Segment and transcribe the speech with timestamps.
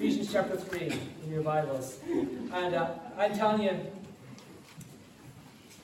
[0.00, 1.98] Ephesians chapter 3 in your Bibles.
[2.08, 3.78] And uh, I'm telling you,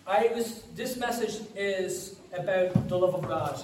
[0.07, 3.63] I was, this message is about the love of God.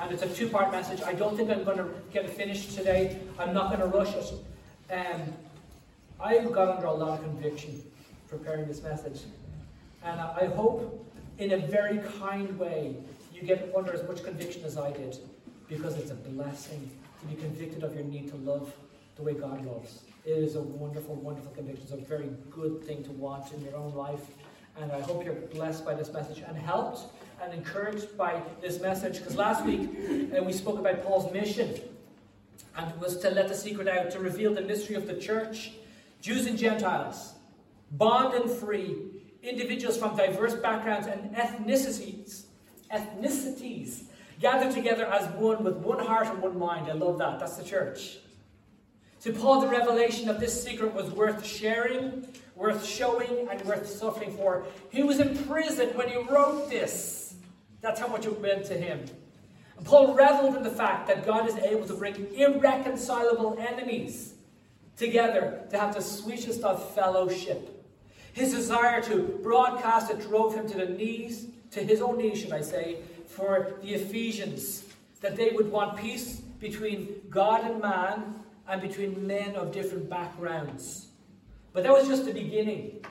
[0.00, 1.02] And it's a two part message.
[1.02, 3.18] I don't think I'm going to get it finished today.
[3.38, 4.32] I'm not going to rush it.
[4.90, 5.20] Um,
[6.18, 7.82] I got under a lot of conviction
[8.28, 9.20] preparing this message.
[10.02, 11.06] And I hope,
[11.36, 12.96] in a very kind way,
[13.34, 15.18] you get under as much conviction as I did.
[15.68, 16.90] Because it's a blessing
[17.20, 18.72] to be convicted of your need to love
[19.16, 20.00] the way God loves.
[20.24, 21.82] It is a wonderful, wonderful conviction.
[21.82, 24.26] It's a very good thing to want in your own life.
[24.80, 27.12] And I hope you're blessed by this message and helped
[27.42, 29.18] and encouraged by this message.
[29.18, 29.90] Because last week
[30.36, 31.74] uh, we spoke about Paul's mission.
[32.76, 35.72] And it was to let the secret out, to reveal the mystery of the church,
[36.22, 37.34] Jews and Gentiles,
[37.90, 38.96] bond and free,
[39.42, 42.44] individuals from diverse backgrounds and ethnicities,
[42.90, 44.04] ethnicities,
[44.40, 46.88] gathered together as one with one heart and one mind.
[46.88, 47.40] I love that.
[47.40, 48.18] That's the church.
[49.22, 52.26] To Paul, the revelation of this secret was worth sharing,
[52.56, 54.64] worth showing, and worth suffering for.
[54.90, 57.34] He was in prison when he wrote this.
[57.82, 59.04] That's how much it meant to him.
[59.76, 64.34] And Paul reveled in the fact that God is able to bring irreconcilable enemies
[64.96, 67.86] together to have the sweetest of fellowship.
[68.32, 72.52] His desire to broadcast it drove him to the knees, to his own knees, should
[72.52, 72.98] I say,
[73.28, 74.82] for the Ephesians,
[75.20, 81.08] that they would want peace between God and man and between men of different backgrounds.
[81.72, 83.04] But that was just the beginning.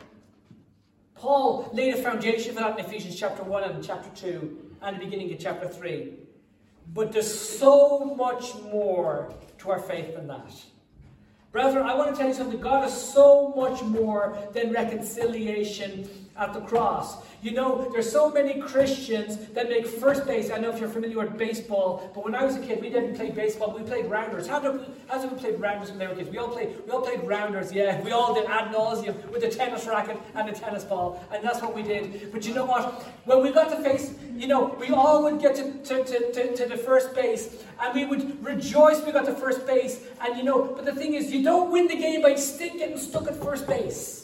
[1.16, 5.06] Paul laid a foundation for that in Ephesians chapter 1 and chapter 2 and the
[5.06, 6.14] beginning of chapter 3.
[6.94, 10.52] But there's so much more to our faith than that.
[11.52, 12.60] Brethren, I want to tell you something.
[12.60, 17.18] God is so much more than reconciliation at the cross.
[17.42, 20.52] You know, there's so many Christians that make first base.
[20.52, 23.16] I know if you're familiar with baseball, but when I was a kid, we didn't
[23.16, 23.76] play baseball.
[23.78, 24.48] We played rounders.
[24.48, 26.30] How did we, how did we play rounders when we were kids?
[26.30, 26.76] We all played.
[26.86, 27.74] We all played rounders.
[27.74, 31.44] Yeah, we all did ad nauseum with a tennis racket and a tennis ball, and
[31.44, 32.32] that's what we did.
[32.32, 33.04] But you know what?
[33.26, 36.56] When we got to face, you know, we all would get to, to, to, to,
[36.56, 40.06] to the first base, and we would rejoice we got to first base.
[40.22, 42.98] And you know, but the thing is, you don't win the game by stick getting
[42.98, 44.21] stuck at first base.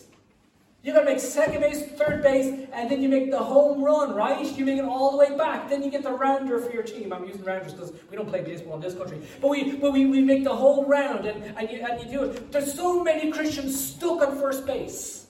[0.88, 4.46] You gotta make second base, third base, and then you make the home run, right?
[4.58, 5.70] You make it all the way back.
[5.70, 7.12] Then you get the rounder for your team.
[7.12, 9.22] I'm using rounders because we don't play baseball in this country.
[9.42, 12.24] But we but we, we make the whole round and, and you and you do
[12.24, 12.54] it.
[12.54, 15.28] There's so many Christians stuck on first base.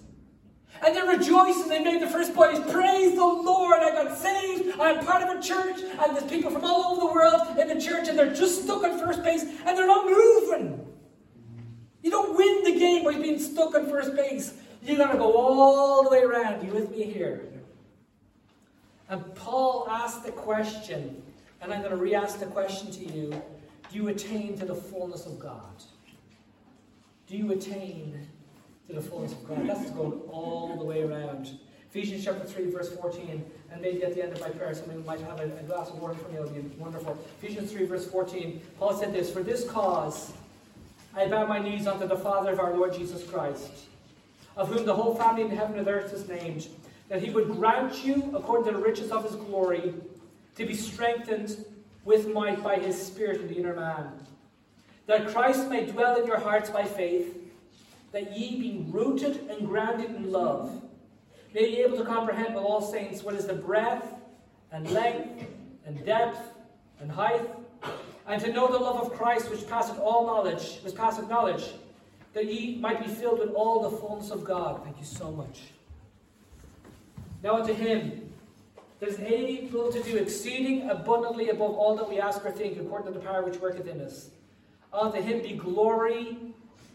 [0.85, 2.59] And they're rejoicing they made the first place.
[2.71, 4.79] Praise the Lord, I got saved.
[4.79, 7.81] I'm part of a church, and there's people from all over the world in the
[7.83, 10.85] church, and they're just stuck on first base, and they're not moving.
[12.03, 14.53] You don't win the game by being stuck on first base.
[14.83, 16.65] You're going to go all the way around.
[16.65, 17.41] You with me here?
[19.09, 21.21] And Paul asked the question,
[21.61, 24.75] and I'm going to re ask the question to you Do you attain to the
[24.75, 25.83] fullness of God?
[27.27, 28.27] Do you attain
[28.87, 29.67] to the fullness of God?
[29.67, 31.57] That's going all the way around.
[31.89, 35.21] Ephesians chapter 3, verse 14, and maybe at the end of my prayer, somebody might
[35.21, 37.17] have a, glass of water for me, it would be wonderful.
[37.41, 40.33] Ephesians 3, verse 14, Paul said this For this cause
[41.15, 43.87] I bow my knees unto the Father of our Lord Jesus Christ
[44.57, 46.67] of whom the whole family in heaven and earth is named,
[47.09, 49.93] that he would grant you, according to the riches of his glory,
[50.55, 51.63] to be strengthened
[52.03, 54.11] with might by his Spirit in the inner man,
[55.05, 57.37] that Christ may dwell in your hearts by faith,
[58.11, 60.81] that ye, being rooted and grounded in love,
[61.53, 64.11] may be able to comprehend with all saints what is the breadth
[64.71, 65.45] and length
[65.85, 66.39] and depth
[66.99, 67.47] and height,
[68.27, 71.63] and to know the love of Christ which passeth all knowledge, which passeth knowledge,
[72.33, 74.83] that ye might be filled with all the fullness of God.
[74.83, 75.61] Thank you so much.
[77.43, 78.33] Now unto him
[78.99, 83.13] that is able to do exceeding abundantly above all that we ask or think, according
[83.13, 84.29] to the power which worketh in us.
[84.91, 86.37] Unto him be glory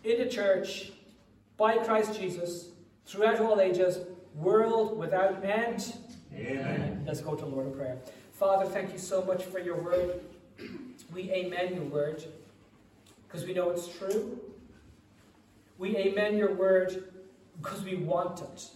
[0.04, 0.92] in the church
[1.56, 2.70] by Christ Jesus
[3.06, 3.98] throughout all ages,
[4.34, 5.94] world without end.
[6.34, 7.04] Amen.
[7.06, 7.98] Let's go to Lord in prayer.
[8.32, 10.20] Father, thank you so much for your word.
[11.12, 12.24] We amen your word
[13.28, 14.40] because we know it's true.
[15.82, 17.12] We amen your word
[17.60, 18.66] because we want it.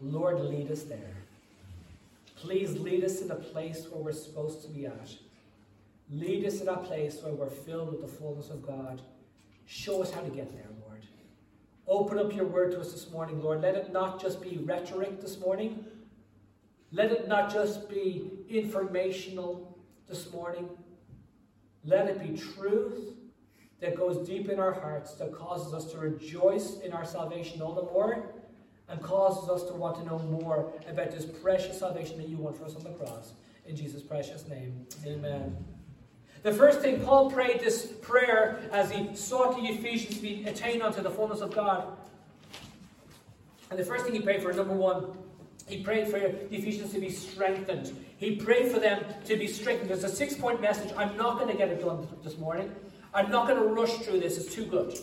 [0.00, 1.16] Lord, lead us there.
[2.36, 5.10] Please lead us to the place where we're supposed to be at.
[6.08, 9.02] Lead us to that place where we're filled with the fullness of God.
[9.66, 11.02] Show us how to get there, Lord.
[11.88, 13.62] Open up your word to us this morning, Lord.
[13.62, 15.84] Let it not just be rhetoric this morning.
[16.92, 19.76] Let it not just be informational
[20.08, 20.68] this morning.
[21.84, 23.16] Let it be truth
[23.80, 27.74] that goes deep in our hearts, that causes us to rejoice in our salvation all
[27.74, 28.34] the more,
[28.88, 32.52] and causes us to want to know more about this precious salvation that you won
[32.52, 33.32] for us on the cross.
[33.66, 35.56] In Jesus' precious name, amen.
[36.42, 40.82] The first thing, Paul prayed this prayer as he sought the Ephesians to be attained
[40.82, 41.96] unto the fullness of God.
[43.70, 45.12] And the first thing he prayed for, number one,
[45.68, 47.94] he prayed for the Ephesians to be strengthened.
[48.16, 49.90] He prayed for them to be strengthened.
[49.90, 50.92] There's a six point message.
[50.96, 52.74] I'm not going to get it done this morning.
[53.12, 54.98] I'm not going to rush through this, it's too good.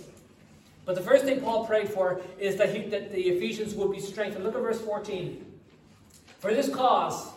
[0.86, 4.00] But the first thing Paul prayed for is that, he, that the Ephesians would be
[4.00, 4.46] strengthened.
[4.46, 5.46] Look at verse 14.
[6.40, 7.30] For this cause,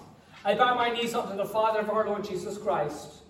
[0.44, 3.22] I bow my knees unto the Father of our Lord Jesus Christ,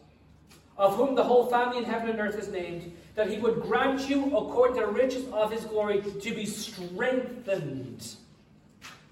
[0.77, 4.09] of whom the whole family in heaven and earth is named, that he would grant
[4.09, 8.17] you, according to the riches of his glory, to be strengthened.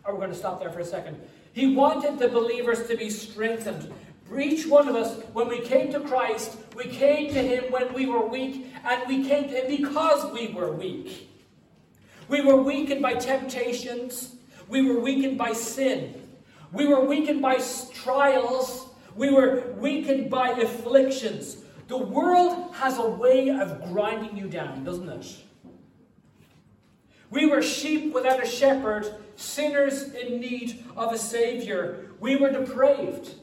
[0.04, 1.18] Are we going to stop there for a second?
[1.52, 3.92] He wanted the believers to be strengthened.
[4.36, 8.06] Each one of us, when we came to Christ, we came to Him when we
[8.06, 11.30] were weak, and we came to Him because we were weak.
[12.28, 14.34] We were weakened by temptations,
[14.68, 16.28] we were weakened by sin,
[16.72, 17.58] we were weakened by
[17.94, 21.58] trials, we were weakened by afflictions.
[21.88, 25.36] The world has a way of grinding you down, doesn't it?
[27.30, 32.10] We were sheep without a shepherd, sinners in need of a Savior.
[32.20, 33.34] We were depraved.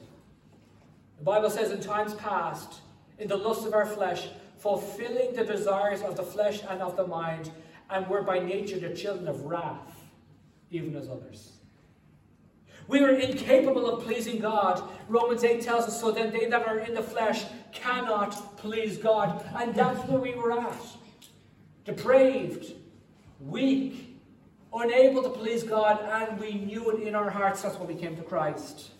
[1.18, 2.82] The Bible says in times past,
[3.20, 4.28] in the lust of our flesh,
[4.58, 7.52] fulfilling the desires of the flesh and of the mind,
[7.90, 10.04] and were by nature the children of wrath,
[10.72, 11.54] even as others.
[12.88, 14.82] We were incapable of pleasing God.
[15.08, 19.44] Romans 8 tells us, so then they that are in the flesh cannot please God.
[19.56, 20.82] And that's where we were at.
[21.84, 22.74] Depraved,
[23.40, 24.20] weak,
[24.74, 27.64] unable to please God, and we knew it in our hearts.
[27.64, 28.92] That's why we came to Christ.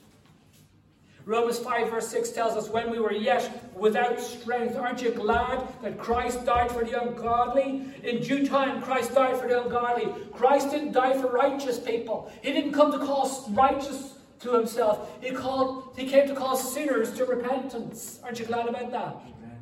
[1.26, 5.68] Romans 5 verse 6 tells us, when we were yet without strength, aren't you glad
[5.82, 7.82] that Christ died for the ungodly?
[8.04, 10.14] In due time, Christ died for the ungodly.
[10.34, 12.32] Christ didn't die for righteous people.
[12.44, 15.10] He didn't come to call righteous to himself.
[15.20, 18.20] He called, he came to call sinners to repentance.
[18.24, 19.16] Aren't you glad about that?
[19.16, 19.58] Amen.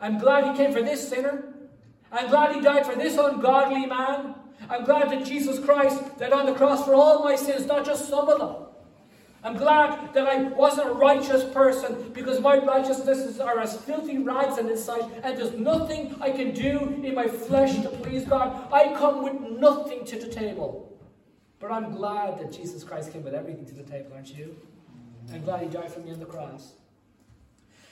[0.00, 1.54] I'm glad he came for this sinner.
[2.10, 4.34] I'm glad he died for this ungodly man.
[4.68, 8.08] I'm glad that Jesus Christ died on the cross for all my sins, not just
[8.08, 8.56] some of them.
[9.44, 14.56] I'm glad that I wasn't a righteous person because my righteousnesses are as filthy rags
[14.56, 18.72] in His sight, and there's nothing I can do in my flesh to please God.
[18.72, 20.98] I come with nothing to the table.
[21.60, 24.56] But I'm glad that Jesus Christ came with everything to the table, aren't you?
[25.30, 26.72] I'm glad He died for me on the cross.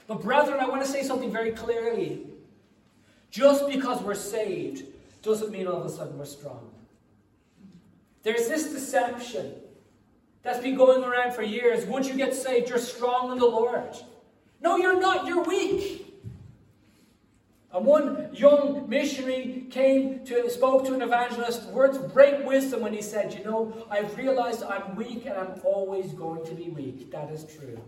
[0.07, 2.29] But, brethren, I want to say something very clearly.
[3.31, 4.85] Just because we're saved
[5.23, 6.71] doesn't mean all of a sudden we're strong.
[8.23, 9.55] There's this deception
[10.43, 11.85] that's been going around for years.
[11.87, 13.97] Once you get saved, you're strong in the Lord.
[14.61, 15.27] No, you're not.
[15.27, 16.09] You're weak.
[17.73, 22.93] And one young missionary came to spoke to an evangelist words of great wisdom when
[22.93, 27.11] he said, "You know, I've realized I'm weak and I'm always going to be weak.
[27.11, 27.79] That is true."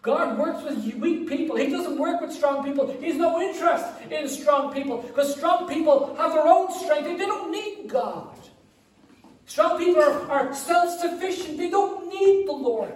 [0.00, 1.56] God works with weak people.
[1.56, 2.86] He doesn't work with strong people.
[2.98, 7.50] He's no interest in strong people because strong people have their own strength they don't
[7.50, 8.37] need God.
[9.48, 12.92] Strong people are, are self sufficient, they don't need the Lord.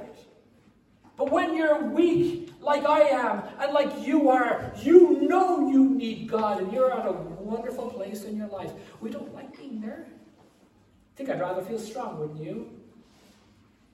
[1.16, 6.28] But when you're weak, like I am, and like you are, you know you need
[6.28, 8.70] God, and you're at a wonderful place in your life.
[9.00, 10.06] We don't like being there.
[10.06, 12.70] I think I'd rather feel strong, wouldn't you?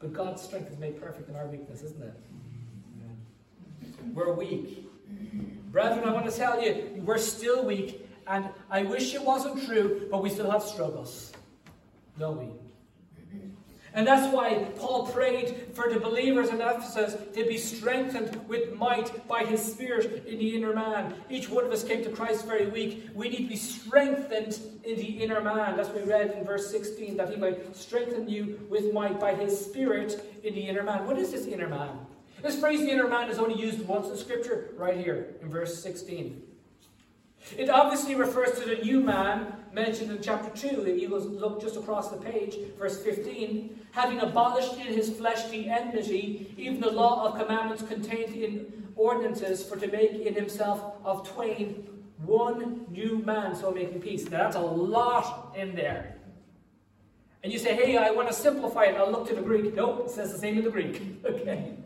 [0.01, 2.15] But God's strength is made perfect in our weakness, isn't it?
[4.13, 4.85] We're weak.
[5.71, 10.09] Brethren, I want to tell you, we're still weak, and I wish it wasn't true,
[10.11, 11.33] but we still have struggles
[12.19, 12.49] we?
[13.95, 19.27] And that's why Paul prayed for the believers in Ephesus to be strengthened with might
[19.27, 21.15] by his Spirit in the inner man.
[21.31, 23.09] Each one of us came to Christ very weak.
[23.15, 25.77] We need to be strengthened in the inner man.
[25.77, 29.35] That's what we read in verse 16, that he might strengthen you with might by
[29.35, 31.07] his Spirit in the inner man.
[31.07, 31.99] What is this inner man?
[32.43, 35.83] This phrase, the inner man, is only used once in Scripture, right here in verse
[35.83, 36.43] 16.
[37.57, 40.87] It obviously refers to the new man mentioned in chapter 2.
[40.87, 45.69] If you look just across the page, verse 15, having abolished in his flesh the
[45.69, 51.29] enmity, even the law of commandments contained in ordinances, for to make in himself of
[51.29, 51.87] twain
[52.25, 54.29] one new man, so making peace.
[54.29, 56.17] Now that's a lot in there.
[57.45, 58.97] And you say, hey, I want to simplify it.
[58.97, 59.75] I'll look to the Greek.
[59.75, 61.01] Nope, it says the same in the Greek.
[61.25, 61.77] okay.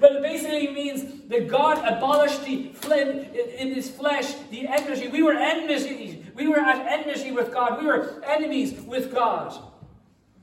[0.00, 3.26] But it basically means that God abolished the flame
[3.58, 5.08] in his flesh, the enmity.
[5.08, 6.24] We were enemies.
[6.34, 7.80] We were at enmity with God.
[7.80, 9.56] We were enemies with God.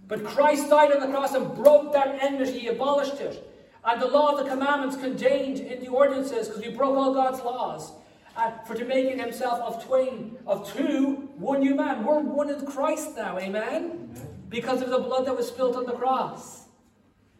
[0.07, 2.59] But Christ died on the cross and broke that enmity.
[2.59, 3.45] He abolished it.
[3.83, 7.41] And the law of the commandments contained in the ordinances, because we broke all God's
[7.41, 7.93] laws,
[8.35, 12.03] uh, for to make in himself of twain, of two, one new man.
[12.03, 13.63] We're one in Christ now, amen?
[13.63, 14.27] amen?
[14.49, 16.65] Because of the blood that was spilt on the cross.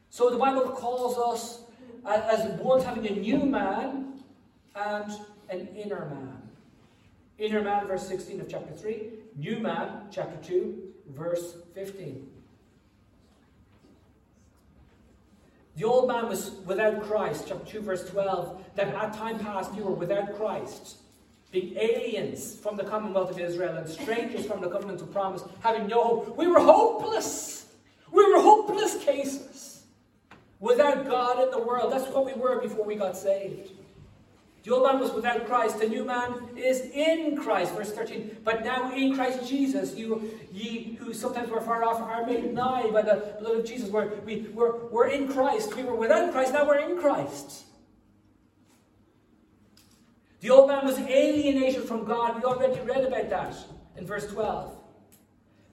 [0.10, 1.62] So the Bible calls us
[2.06, 4.22] as one's having a new man
[4.76, 5.12] and
[5.50, 6.42] an inner man.
[7.38, 9.10] Inner man, verse 16 of chapter 3.
[9.38, 10.78] New man, chapter 2,
[11.10, 12.28] verse 15.
[15.78, 19.86] The old man was without Christ, chapter 2, verse 12, that at time past you
[19.86, 20.98] were without Christ,
[21.52, 25.88] being aliens from the commonwealth of Israel and strangers from the covenant of promise, having
[25.88, 26.38] no hope.
[26.38, 27.68] We were hopeless.
[28.12, 29.69] We were hopeless cases.
[30.60, 31.92] Without God in the world.
[31.92, 33.72] That's what we were before we got saved.
[34.64, 37.74] The old man was without Christ, the new man is in Christ.
[37.74, 38.38] Verse 13.
[38.44, 42.90] But now in Christ Jesus, you ye who sometimes were far off are made nigh
[42.90, 43.90] by the blood of Jesus.
[43.90, 45.76] We're, we, we're, we're in Christ.
[45.76, 47.66] We were without Christ, now we're in Christ.
[50.42, 52.36] The old man was alienated from God.
[52.36, 53.56] We already read about that
[53.98, 54.76] in verse 12.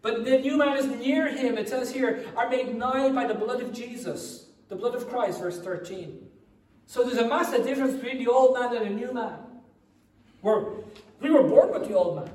[0.03, 1.59] But the new man is near him.
[1.59, 5.41] It says here, are made nigh by the blood of Jesus, the blood of Christ,
[5.41, 6.27] verse 13.
[6.87, 9.39] So there's a massive difference between the old man and the new man.
[10.43, 10.71] We're,
[11.21, 12.31] we were born with the old man.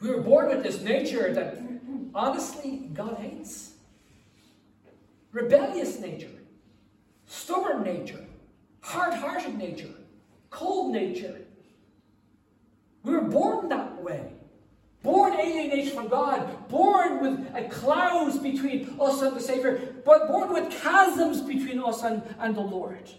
[0.00, 1.58] We were born with this nature that,
[2.14, 3.74] honestly, God hates.
[5.30, 6.28] Rebellious nature,
[7.26, 8.26] stubborn nature,
[8.80, 9.88] hard hearted nature,
[10.50, 11.40] cold nature.
[13.04, 14.32] We were born that way.
[15.02, 20.52] Born alienated from God, born with a clouds between us and the Savior, but born
[20.52, 23.10] with chasms between us and, and the Lord.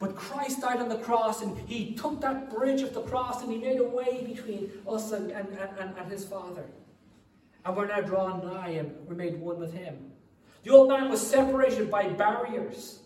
[0.00, 3.52] But Christ died on the cross and he took that bridge of the cross and
[3.52, 5.46] he made a way between us and, and,
[5.78, 6.64] and, and his Father.
[7.64, 10.10] And we're now drawn nigh and we're made one with him.
[10.64, 12.99] The old man was separated by barriers.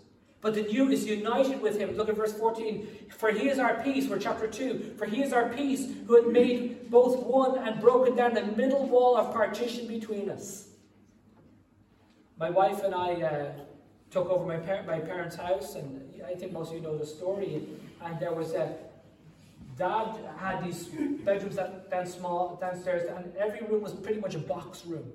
[0.44, 1.96] But the new is united with him.
[1.96, 3.06] Look at verse 14.
[3.16, 4.92] For he is our peace, we're chapter 2.
[4.98, 8.86] For he is our peace, who had made both one and broken down the middle
[8.86, 10.68] wall of partition between us.
[12.38, 13.52] My wife and I uh,
[14.10, 17.06] took over my, par- my parents' house, and I think most of you know the
[17.06, 17.66] story.
[18.04, 18.76] And there was a
[19.78, 20.88] dad had these
[21.24, 25.10] bedrooms that down small downstairs, and every room was pretty much a box room.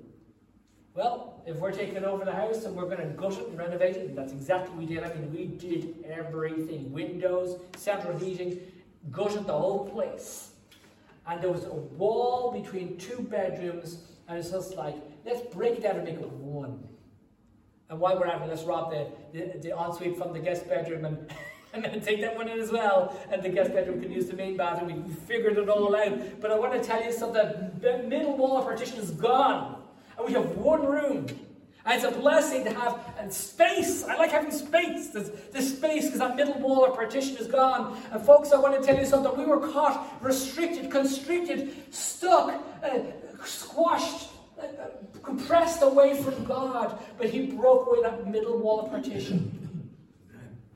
[1.00, 3.96] Well, if we're taking over the house and we're going to gut it and renovate
[3.96, 5.02] it, and that's exactly what we did.
[5.02, 8.60] I mean, we did everything windows, central heating,
[9.10, 10.50] gutted the whole place.
[11.26, 15.84] And there was a wall between two bedrooms, and it's just like, let's break it
[15.84, 16.86] down and make it one.
[17.88, 21.06] And while we're at it, let's rob the, the, the ensuite from the guest bedroom
[21.06, 21.32] and,
[21.72, 23.18] and then take that one in as well.
[23.30, 25.06] And the guest bedroom can use the main bathroom.
[25.08, 26.42] We figured it all out.
[26.42, 29.79] But I want to tell you something the middle wall partition is gone
[30.20, 31.26] and we have one room.
[31.84, 33.00] And it's a blessing to have
[33.30, 34.04] space.
[34.04, 35.08] I like having space.
[35.08, 38.00] This, there's space because that middle wall or partition is gone.
[38.12, 39.36] And folks, I want to tell you something.
[39.36, 42.98] We were caught, restricted, constricted, stuck, uh,
[43.44, 44.28] squashed,
[44.60, 44.64] uh,
[45.22, 47.02] compressed away from God.
[47.16, 49.59] But He broke away that middle wall of partition.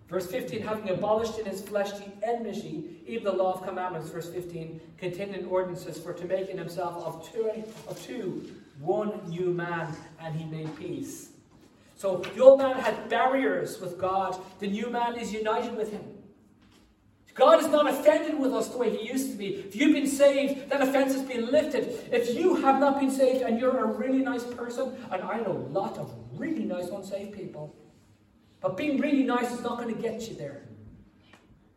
[0.08, 4.28] Verse 15, having abolished in his flesh the enmity, even the law of commandments, verse
[4.28, 9.94] 15, containing ordinances for to make in himself of two, of two one new man,
[10.20, 11.30] and he made peace.
[11.96, 16.02] So the old man had barriers with God, the new man is united with him.
[17.34, 19.56] God is not offended with us the way He used to be.
[19.56, 22.08] If you've been saved, that offense has been lifted.
[22.12, 25.50] If you have not been saved and you're a really nice person, and I know
[25.50, 27.74] a lot of really nice unsaved people,
[28.64, 30.62] but being really nice is not going to get you there.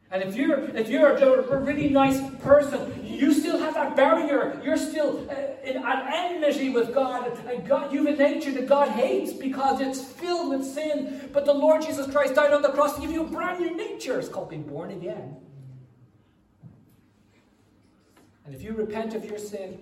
[0.09, 4.57] And if you're if you're a really nice person, you still have that barrier.
[4.63, 8.67] You're still uh, in an enmity with God, and God, you have a nature that
[8.67, 11.29] God hates because it's filled with sin.
[11.33, 13.75] But the Lord Jesus Christ died on the cross to give you a brand new
[13.75, 14.17] nature.
[14.17, 15.35] It's called being born again.
[18.45, 19.77] And if you repent of your sin,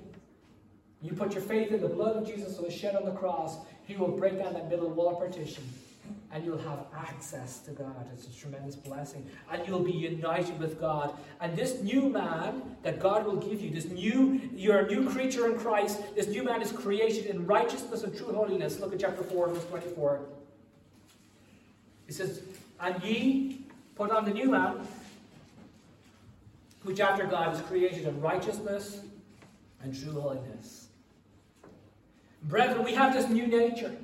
[1.04, 3.58] you put your faith in the blood of Jesus that was shed on the cross,
[3.86, 5.64] He will break down that middle wall partition
[6.32, 8.08] and you'll have access to God.
[8.14, 9.26] It's a tremendous blessing.
[9.52, 11.18] And you'll be united with God.
[11.40, 15.50] And this new man that God will give you, this new, you're a new creature
[15.50, 16.02] in Christ.
[16.16, 18.80] This new man is created in righteousness and true holiness.
[18.80, 20.22] Look at chapter 4, verse 24.
[22.08, 22.42] It says,
[22.80, 23.62] And ye
[23.96, 24.86] put on the new man,
[26.84, 29.02] which after God is created in righteousness
[29.82, 30.88] and true holiness.
[32.44, 33.96] Brethren, we have this new nature.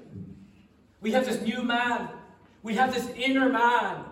[1.02, 2.10] We have this new man.
[2.64, 4.06] We have this inner man.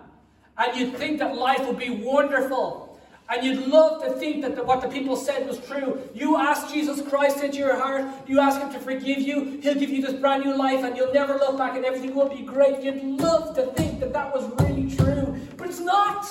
[0.58, 3.00] And you'd think that life would be wonderful.
[3.30, 6.02] And you'd love to think that the, what the people said was true.
[6.14, 9.88] You ask Jesus Christ into your heart, you ask Him to forgive you, He'll give
[9.88, 12.82] you this brand new life, and you'll never look back and everything will be great.
[12.82, 16.28] You'd love to think that that was really true, but it's not.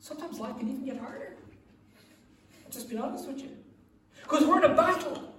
[0.00, 1.36] Sometimes life can even get harder.
[2.64, 3.50] I'll just be honest with you.
[4.24, 5.31] Because we're in a battle.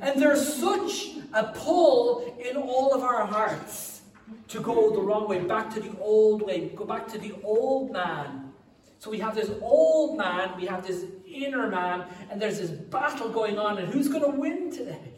[0.00, 4.02] And there's such a pull in all of our hearts
[4.48, 7.92] to go the wrong way, back to the old way, go back to the old
[7.92, 8.52] man.
[8.98, 13.28] So we have this old man, we have this inner man, and there's this battle
[13.28, 15.12] going on, and who's going to win today?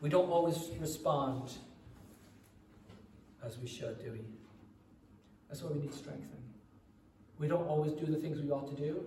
[0.00, 1.52] We don't always respond
[3.44, 4.20] as we should, do we?
[5.48, 6.42] That's why we need strengthening.
[7.38, 9.04] We don't always do the things we ought to do.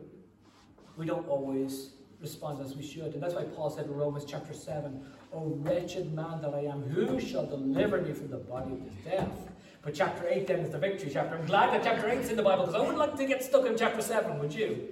[0.98, 1.92] We don't always
[2.22, 3.14] respond as we should.
[3.14, 6.84] And that's why Paul said in Romans chapter 7, O wretched man that I am,
[6.84, 9.50] who shall deliver me from the body of this death?
[9.82, 11.36] But chapter 8 then is the victory chapter.
[11.36, 13.44] I'm glad that chapter 8 is in the Bible because I wouldn't like to get
[13.44, 14.90] stuck in chapter 7, would you?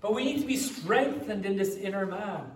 [0.00, 2.50] But we need to be strengthened in this inner man.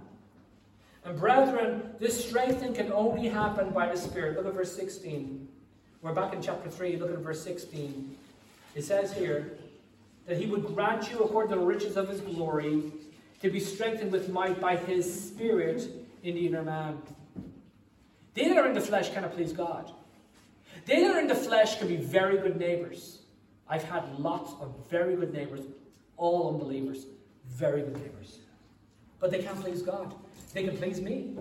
[1.04, 4.36] And brethren, this strengthening can only happen by the Spirit.
[4.36, 5.46] Look at verse 16.
[6.02, 6.96] We're back in chapter 3.
[6.96, 8.16] Look at verse 16.
[8.74, 9.56] It says here
[10.26, 12.92] that he would grant you, according to the riches of his glory,
[13.40, 15.88] to be strengthened with might by his Spirit
[16.22, 17.00] in the inner man.
[18.34, 19.92] They that are in the flesh cannot please God.
[20.84, 23.20] They that are in the flesh can be very good neighbors.
[23.68, 25.62] I've had lots of very good neighbors,
[26.16, 27.06] all unbelievers,
[27.48, 28.38] very good neighbors.
[29.18, 30.14] But they can't please God.
[30.52, 31.36] They can please me.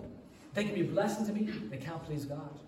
[0.54, 1.52] They can be a blessing to me.
[1.70, 2.60] They can't please God.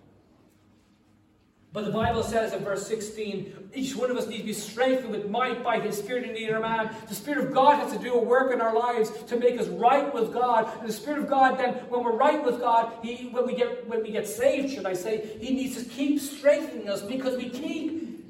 [1.74, 5.12] But the Bible says in verse 16, each one of us needs to be strengthened
[5.12, 6.96] with might by his Spirit in the inner man.
[7.10, 9.68] The Spirit of God has to do a work in our lives to make us
[9.68, 10.72] right with God.
[10.80, 13.88] And the Spirit of God, then, when we're right with God, he, when we get
[13.88, 17.50] when we get saved, should I say, He needs to keep strengthening us because we
[17.50, 18.26] keep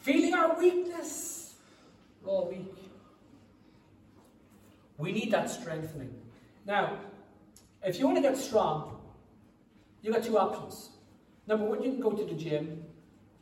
[0.00, 1.54] feeling our weakness.
[2.22, 2.74] We're all weak.
[4.96, 6.14] We need that strengthening.
[6.66, 6.98] Now,
[7.84, 8.98] if you want to get strong,
[10.02, 10.90] you've got two options.
[11.48, 12.84] Number one, you can go to the gym,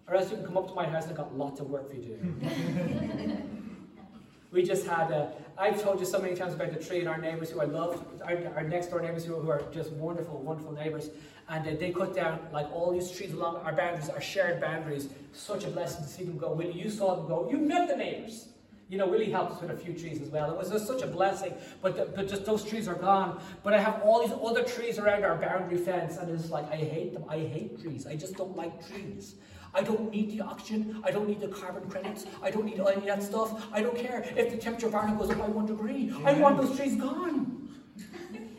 [0.07, 1.97] or else you can come up to my house I've got lots of work for
[1.97, 3.43] you to do.
[4.53, 7.19] we just had, a, I've told you so many times about the tree and our
[7.19, 10.71] neighbours who I love, our, our next door neighbours who, who, are just wonderful, wonderful
[10.71, 11.11] neighbours.
[11.49, 15.09] And uh, they cut down like all these trees along our boundaries, our shared boundaries.
[15.33, 16.53] Such a blessing to see them go.
[16.53, 17.49] Willie, you saw them go.
[17.51, 18.51] You met the neighbours.
[18.89, 20.53] You know, Willie helped us with a few trees as well.
[20.53, 21.53] It was just such a blessing,
[21.83, 23.41] but, the, but just those trees are gone.
[23.65, 26.77] But I have all these other trees around our boundary fence, and it's like, I
[26.77, 27.25] hate them.
[27.29, 28.07] I hate trees.
[28.07, 29.35] I just don't like trees.
[29.75, 31.03] I don't need the oxygen.
[31.05, 32.27] I don't need the carbon credits.
[32.43, 33.67] I don't need any of that stuff.
[33.73, 36.13] I don't care if the temperature of Ireland goes up by one degree.
[36.25, 37.69] I want those trees gone.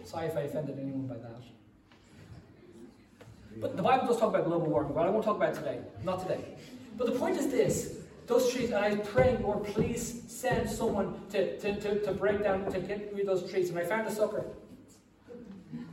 [0.04, 1.42] Sorry if I offended anyone by that.
[3.60, 5.80] But the Bible does talk about global warming, but I won't talk about it today.
[6.04, 6.44] Not today.
[6.98, 7.97] But the point is this
[8.28, 12.44] those trees, and I was praying, Lord, please send someone to, to, to, to break
[12.44, 13.70] down, to get rid of those trees.
[13.70, 14.46] And I found a sucker.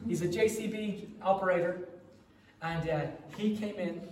[0.06, 1.88] He's a JCB operator,
[2.60, 3.00] and uh,
[3.36, 4.08] he came in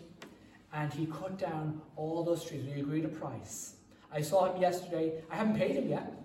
[0.73, 2.65] and he cut down all those trees.
[2.75, 3.75] We agreed a price.
[4.13, 5.23] I saw him yesterday.
[5.31, 6.22] I haven't paid him yet.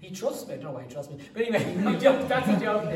[0.00, 0.54] He trusts me.
[0.54, 1.18] I don't know why he trusts me.
[1.34, 2.86] But anyway, that's a joke.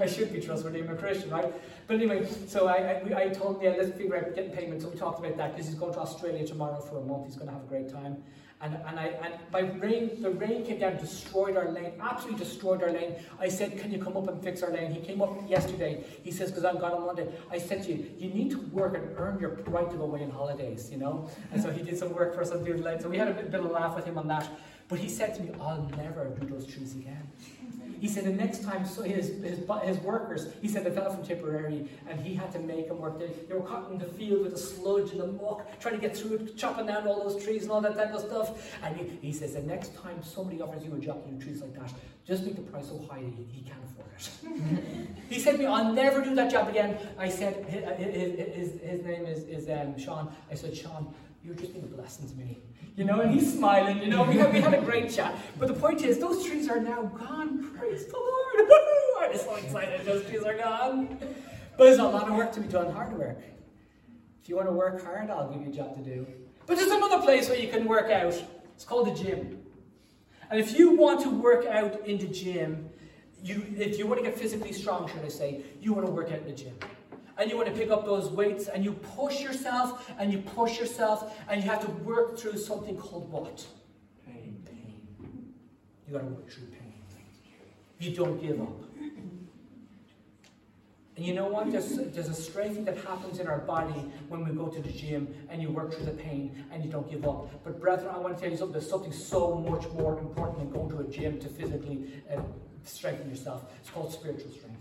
[0.00, 0.80] I should be trustworthy.
[0.80, 1.52] I'm a Christian, right?
[1.88, 4.80] But anyway, so I, I, I told him, yeah, let's figure out getting payment.
[4.80, 7.26] So we talked about that because he's going to Australia tomorrow for a month.
[7.26, 8.22] He's going to have a great time.
[8.60, 12.80] And, and, I, and by rain, the rain came down, destroyed our lane, absolutely destroyed
[12.80, 13.16] our lane.
[13.40, 14.92] I said, Can you come up and fix our lane?
[14.92, 16.04] He came up yesterday.
[16.22, 17.26] He says, Because I'm gone on Monday.
[17.50, 20.22] I said to you, You need to work and earn your right to go away
[20.22, 21.28] on holidays, you know?
[21.50, 23.00] And so he did some work for us on the lane.
[23.00, 24.48] So we had a bit, bit of a laugh with him on that.
[24.92, 27.26] But he said to me, I'll never do those trees again.
[27.98, 31.24] He said the next time so his, his, his workers, he said they fell from
[31.24, 33.18] Tipperary and he had to make them work.
[33.18, 36.14] They, they were cutting the field with the sludge and the muck, trying to get
[36.14, 38.70] through it, chopping down all those trees and all that type of stuff.
[38.82, 41.62] And he, he says the next time somebody offers you a job to do trees
[41.62, 41.90] like that,
[42.26, 45.08] just make the price so high that he, he can't afford it.
[45.30, 46.98] he said to me, I'll never do that job again.
[47.18, 50.30] I said, his, his, his name is, is um, Sean.
[50.50, 52.62] I said, Sean, you're just being a blessing to me.
[52.96, 55.34] You know, and he's smiling, you know, we had, we had a great chat.
[55.58, 57.70] But the point is, those trees are now gone.
[57.76, 58.70] Praise the Lord.
[59.32, 61.18] I'm so excited those trees are gone.
[61.78, 63.38] But there's a lot of work to be done, hard work.
[64.42, 66.26] If you want to work hard, I'll give you a job to do.
[66.66, 68.34] But there's another place where you can work out.
[68.74, 69.58] It's called the gym.
[70.50, 72.90] And if you want to work out in the gym,
[73.42, 76.30] you, if you want to get physically strong, should I say, you want to work
[76.30, 76.74] out in the gym
[77.38, 80.78] and you want to pick up those weights and you push yourself and you push
[80.78, 83.64] yourself and you have to work through something called what?
[84.26, 84.62] Pain.
[84.66, 85.54] Pain.
[86.06, 86.92] You got to work through pain.
[87.98, 88.82] You don't give up.
[91.16, 91.70] And you know what?
[91.70, 95.28] There's, there's a strength that happens in our body when we go to the gym
[95.50, 97.62] and you work through the pain and you don't give up.
[97.64, 98.72] But, brethren, I want to tell you something.
[98.72, 102.40] There's something so much more important than going to a gym to physically uh,
[102.84, 103.64] strengthen yourself.
[103.80, 104.80] It's called spiritual strength.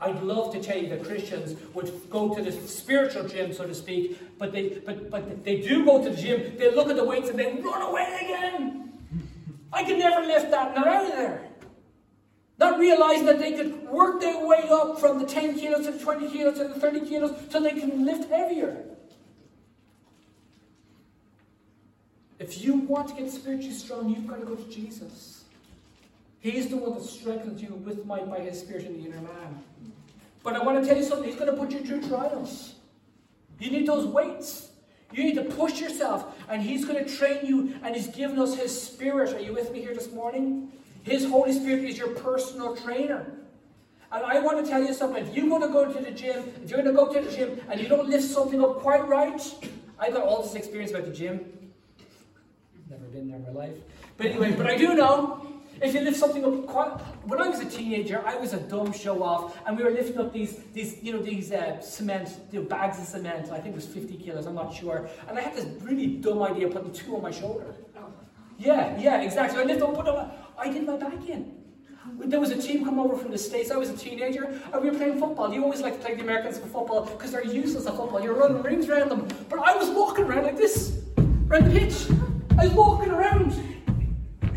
[0.00, 3.74] I'd love to tell you that Christians would go to the spiritual gym, so to
[3.74, 7.04] speak, but they, but, but they do go to the gym, they look at the
[7.04, 8.98] weights and they run away again.
[9.72, 11.46] I can never lift that, and they're out of there.
[12.58, 15.98] Not realizing that they could work their way up from the 10 kilos to the
[15.98, 18.84] 20 kilos to the 30 kilos so they can lift heavier.
[22.38, 25.39] If you want to get spiritually strong, you've got to go to Jesus.
[26.40, 29.62] He's the one that strengthens you with might by his spirit in the inner man.
[30.42, 32.74] But I want to tell you something, he's going to put you through trials.
[33.58, 34.70] You need those weights.
[35.12, 38.56] You need to push yourself, and he's going to train you, and he's given us
[38.56, 39.34] his spirit.
[39.34, 40.72] Are you with me here this morning?
[41.02, 43.26] His Holy Spirit is your personal trainer.
[44.12, 45.26] And I want to tell you something.
[45.26, 47.36] If you're going to go to the gym, if you're going to go to the
[47.36, 49.40] gym and you don't lift something up quite right,
[49.98, 51.44] I've got all this experience about the gym.
[52.88, 53.76] Never been there in my life.
[54.16, 55.46] But anyway, but I do know
[55.82, 56.90] if you lift something up quite.
[57.24, 60.18] When I was a teenager, I was a dumb show off, and we were lifting
[60.18, 63.50] up these, these you know, these uh, cement, you know, bags of cement.
[63.50, 65.08] I think it was 50 kilos, I'm not sure.
[65.28, 67.74] And I had this really dumb idea of putting two on my shoulder.
[68.58, 69.58] Yeah, yeah, exactly.
[69.58, 70.30] I lifted up, put them.
[70.58, 71.56] I did my back in.
[72.18, 73.70] There was a team come over from the States.
[73.70, 75.52] I was a teenager, and we were playing football.
[75.52, 78.22] You always like to play the Americans for football because they're useless at football.
[78.22, 79.28] You're running rings around them.
[79.48, 81.00] But I was walking around like this,
[81.48, 82.06] around the pitch.
[82.58, 83.52] I was walking around.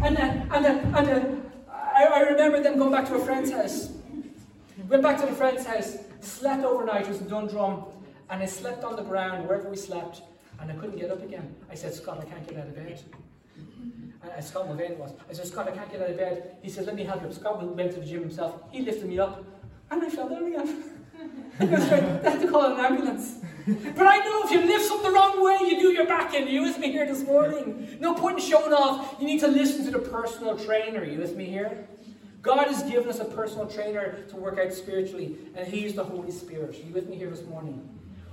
[0.03, 3.51] And then, and then, and then, I, I remember then going back to a friend's
[3.51, 3.89] house.
[4.89, 7.83] Went back to the friend's house, slept overnight, it was in Dundrum,
[8.29, 10.21] and I slept on the ground wherever we slept,
[10.59, 11.55] and I couldn't get up again.
[11.71, 13.01] I said, Scott, I can't get out of bed.
[14.35, 15.13] And Scott Mulvaney was.
[15.29, 16.57] I said, Scott, I can't get out of bed.
[16.61, 17.31] He said, let me help you.
[17.31, 18.61] Scott went to the gym himself.
[18.71, 19.43] He lifted me up,
[19.89, 20.83] and I fell down again.
[21.59, 21.65] I
[22.29, 23.37] had to call an ambulance.
[23.65, 26.47] But I know if you lift up the wrong way, you do your back in.
[26.47, 27.97] You with me here this morning?
[27.99, 29.15] No point in showing off.
[29.19, 31.03] You need to listen to the personal trainer.
[31.03, 31.87] You with me here?
[32.41, 36.31] God has given us a personal trainer to work out spiritually, and He's the Holy
[36.31, 36.75] Spirit.
[36.75, 37.89] Are you with me here this morning?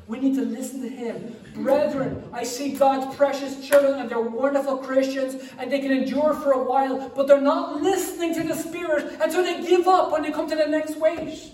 [0.08, 1.36] We need to listen to Him.
[1.54, 6.50] Brethren, I see God's precious children, and they're wonderful Christians, and they can endure for
[6.50, 10.22] a while, but they're not listening to the Spirit, and so they give up when
[10.22, 11.52] they come to the next weight.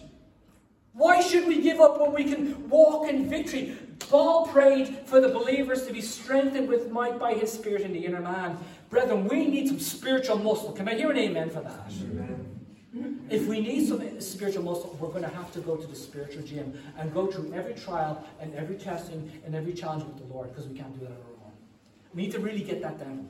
[0.96, 3.76] Why should we give up when we can walk in victory?
[3.98, 8.04] Paul prayed for the believers to be strengthened with might by his spirit in the
[8.04, 8.56] inner man.
[8.88, 10.72] Brethren, we need some spiritual muscle.
[10.72, 11.92] Can I hear an amen for that?
[12.02, 12.46] Amen.
[13.28, 16.42] If we need some spiritual muscle, we're going to have to go to the spiritual
[16.44, 20.50] gym and go through every trial and every testing and every challenge with the Lord
[20.50, 21.52] because we can't do that on our own.
[22.14, 23.28] We need to really get that down.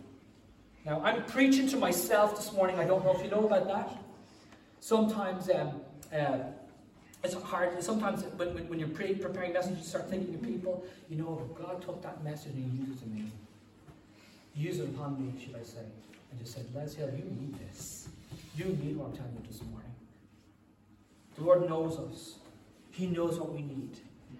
[0.84, 2.78] Now, I'm preaching to myself this morning.
[2.78, 3.96] I don't know if you know about that.
[4.78, 5.80] Sometimes um,
[6.12, 6.38] uh,
[7.24, 7.82] it's hard.
[7.82, 11.48] Sometimes when, when, when you're pre- preparing messages, you start thinking of people, you know,
[11.54, 13.32] God took that message and He used it in me.
[14.54, 15.84] He used it upon me, should I say.
[16.30, 18.08] And just said, Les Hill, you need this.
[18.56, 19.90] You need what I'm telling you this morning.
[21.36, 22.36] The Lord knows us.
[22.92, 23.98] He knows what we need.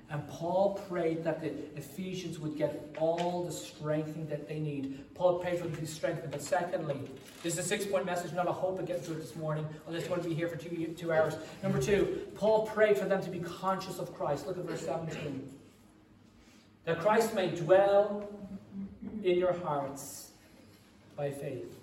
[0.09, 5.05] And Paul prayed that the Ephesians would get all the strengthening that they need.
[5.17, 6.31] Paul prayed for them to be strengthened.
[6.31, 7.01] But secondly,
[7.43, 9.67] this is a six point message, not a hope of getting through it this morning,
[9.89, 11.35] unless you want to be here for two, two hours.
[11.63, 14.47] Number two, Paul prayed for them to be conscious of Christ.
[14.47, 15.53] Look at verse 17.
[16.85, 18.29] That Christ may dwell
[19.25, 20.31] in your hearts
[21.17, 21.75] by faith.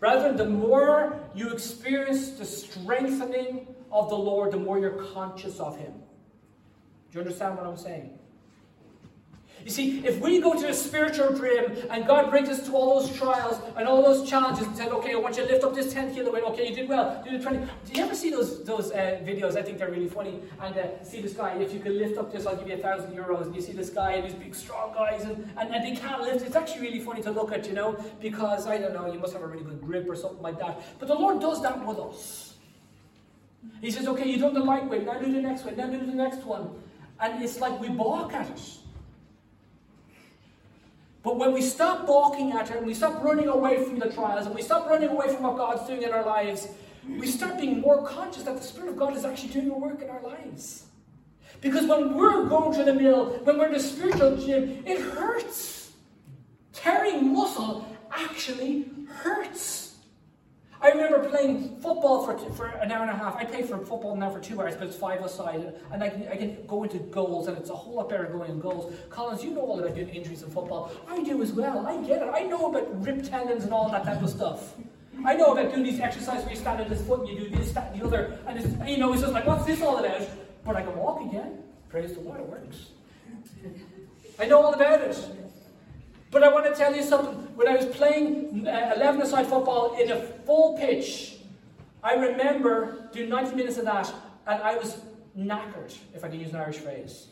[0.00, 5.78] Brethren, the more you experience the strengthening of the Lord, the more you're conscious of
[5.78, 5.92] Him.
[7.12, 8.18] Do you understand what I'm saying?
[9.64, 12.98] You see, if we go to the spiritual dream and God brings us to all
[12.98, 15.74] those trials and all those challenges and said, okay, I want you to lift up
[15.74, 16.42] this 10 kilo weight.
[16.44, 17.22] Okay, you did well.
[17.24, 17.58] Do the 20.
[17.58, 19.56] Do you ever see those those uh, videos?
[19.56, 20.40] I think they're really funny.
[20.60, 22.78] And uh, see this guy, if you can lift up this, I'll give you a
[22.78, 23.42] thousand euros.
[23.42, 26.22] And you see this guy and these big strong guys and, and, and they can't
[26.22, 26.44] lift.
[26.44, 29.32] It's actually really funny to look at, you know, because I don't know, you must
[29.34, 30.82] have a really good grip or something like that.
[30.98, 32.54] But the Lord does that with us.
[33.80, 35.98] He says, okay, you done the light weight, now do the next weight, now do
[35.98, 36.70] the next one.
[37.22, 38.60] And it's like we balk at it.
[41.22, 44.46] But when we stop balking at it and we stop running away from the trials
[44.46, 46.66] and we stop running away from what God's doing in our lives,
[47.08, 50.02] we start being more conscious that the Spirit of God is actually doing a work
[50.02, 50.86] in our lives.
[51.60, 55.92] Because when we're going to the mill, when we're in the spiritual gym, it hurts.
[56.72, 59.81] Tearing muscle actually hurts.
[60.82, 63.36] I remember playing football for, for an hour and a half.
[63.36, 66.26] I play for football now for two hours, but it's five aside, and I can,
[66.28, 68.92] I can go into goals, and it's a whole lot better going in goals.
[69.08, 70.90] Collins, you know all about doing injuries in football.
[71.08, 71.86] I do as well.
[71.86, 72.30] I get it.
[72.34, 74.74] I know about rib tendons and all that type of stuff.
[75.24, 77.56] I know about doing these exercises where you stand on this foot and you do
[77.56, 80.04] this, that, and the other, and it's, you know, it's just like, what's this all
[80.04, 80.28] about?
[80.64, 81.62] But I can walk again.
[81.90, 82.86] Praise the Lord, it works.
[84.40, 85.16] I know all about it.
[86.32, 87.51] But I want to tell you something.
[87.54, 91.36] When I was playing uh, 11 aside football in a full pitch,
[92.02, 94.12] I remember doing 90 minutes of that,
[94.46, 95.00] and I was
[95.38, 97.28] knackered, if I can use an Irish phrase.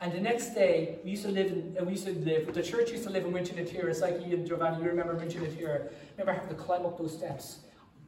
[0.00, 2.62] And the next day, we used to live in, uh, we used to live, the
[2.62, 6.32] church used to live in Winchon It's like you and Giovanni, you remember Winchon Remember
[6.32, 7.60] having to climb up those steps.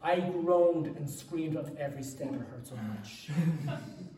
[0.03, 2.29] I groaned and screamed on every step.
[2.33, 3.31] It hurt so much.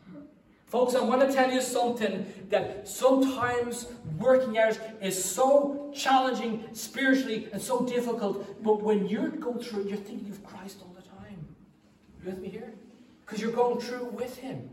[0.69, 3.87] Folks, I want to tell you something that sometimes
[4.19, 9.87] working out is so challenging spiritually and so difficult, but when you're going through it,
[9.87, 11.43] you're thinking of Christ all the time.
[12.19, 12.71] You with me here?
[13.25, 14.69] Because you're going through with Him.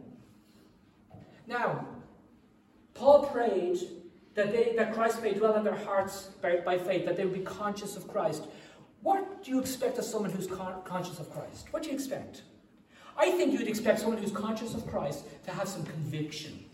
[1.47, 1.87] Now,
[2.93, 3.79] Paul prayed
[4.35, 7.33] that, they, that Christ may dwell in their hearts by, by faith, that they would
[7.33, 8.45] be conscious of Christ.
[9.01, 11.69] What do you expect of someone who's con- conscious of Christ?
[11.71, 12.43] What do you expect?
[13.17, 16.65] I think you'd expect someone who's conscious of Christ to have some conviction.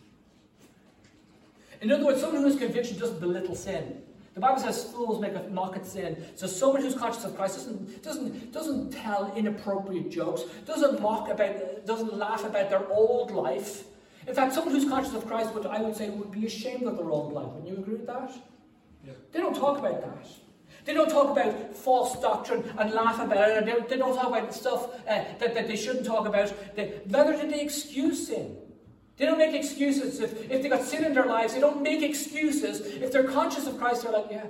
[1.81, 4.03] In other words, someone whose conviction doesn't belittle sin.
[4.35, 6.25] The Bible says fools make a mock at sin.
[6.37, 11.87] So someone who's conscious of Christ doesn't, doesn't, doesn't tell inappropriate jokes, doesn't mock about,
[11.87, 13.85] doesn't laugh about their old life.
[14.27, 16.97] In fact, someone who's conscious of Christ would, I would say, would be ashamed of
[16.97, 17.49] their old life.
[17.49, 18.33] Wouldn't you agree with that?
[19.05, 19.13] Yeah.
[19.33, 20.27] They don't talk about that.
[20.85, 23.67] They don't talk about false doctrine and laugh about it.
[23.67, 26.53] They, they don't talk about stuff uh, that, that they shouldn't talk about.
[26.75, 28.57] They, neither do they excuse sin.
[29.17, 30.19] They don't make excuses.
[30.21, 32.81] If, if they got sin in their lives, they don't make excuses.
[32.81, 34.47] If they're conscious of Christ, they're like, yeah,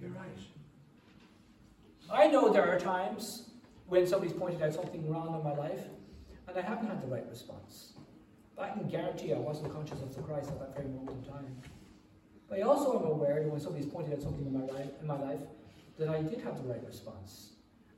[0.00, 0.24] you're right.
[2.12, 3.48] I know there are times
[3.88, 5.80] when somebody's pointed out something wrong in my life,
[6.46, 7.94] and I haven't had the right response.
[8.54, 11.32] But I can guarantee I wasn't conscious of the Christ at that very moment in
[11.32, 11.56] time.
[12.48, 15.06] But I also am aware that when somebody's pointed out something in my life, in
[15.08, 15.40] my life
[15.98, 17.50] that I did have the right response.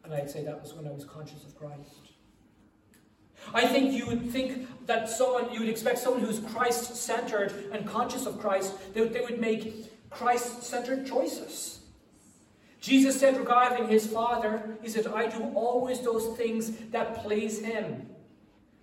[0.04, 2.12] And I'd say that was when I was conscious of Christ.
[3.54, 7.86] I think you would think that someone, you would expect someone who's Christ centered and
[7.86, 11.80] conscious of Christ, they would, they would make Christ centered choices.
[12.80, 18.08] Jesus said regarding his Father, He said, I do always those things that please Him.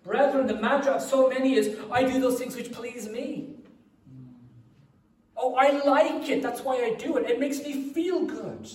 [0.03, 3.55] Brethren, the mantra of so many is, I do those things which please me.
[5.37, 6.41] Oh, I like it.
[6.41, 7.29] That's why I do it.
[7.29, 8.69] It makes me feel good.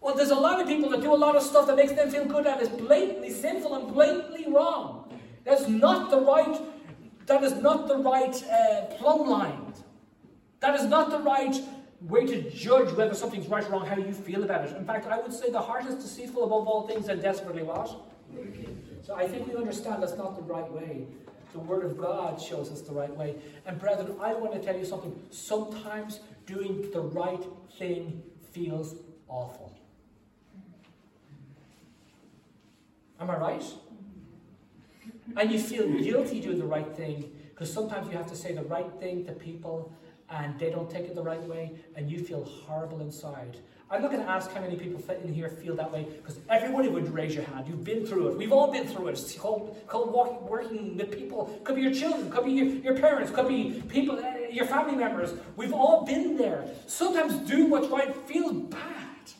[0.00, 2.10] Well, there's a lot of people that do a lot of stuff that makes them
[2.10, 5.18] feel good and is blatantly sinful and blatantly wrong.
[5.44, 6.60] That's not the right.
[7.26, 9.74] That is not the right uh, plumb line.
[10.60, 11.56] That is not the right
[12.02, 14.76] way to judge whether something's right or wrong, how you feel about it.
[14.76, 17.88] In fact, I would say the heart is deceitful above all things and desperately what?
[19.02, 21.06] So I think we understand that's not the right way.
[21.52, 23.36] The Word of God shows us the right way.
[23.66, 25.18] And brethren, I want to tell you something.
[25.30, 27.42] Sometimes doing the right
[27.78, 28.96] thing feels
[29.28, 29.78] awful.
[33.20, 33.64] Am I right?
[35.36, 38.62] And you feel guilty doing the right thing because sometimes you have to say the
[38.62, 39.92] right thing to people
[40.30, 43.58] and they don't take it the right way and you feel horrible inside.
[43.90, 46.88] I'm not going to ask how many people in here feel that way because everybody
[46.88, 47.66] would raise your hand.
[47.66, 48.36] You've been through it.
[48.36, 49.12] We've all been through it.
[49.12, 51.58] It's called, called walking, working with people.
[51.64, 54.94] Could be your children, could be your, your parents, could be people, uh, your family
[54.94, 55.32] members.
[55.56, 56.68] We've all been there.
[56.86, 59.32] Sometimes do what's right feels bad,